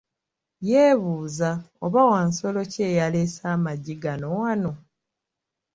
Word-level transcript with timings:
Yebuuza, 0.69 1.49
oba 1.85 2.01
wansolo 2.09 2.59
ki 2.71 2.79
eyalesse 2.89 3.41
amaggi 3.53 3.95
gano 4.03 4.27
wano? 4.39 4.71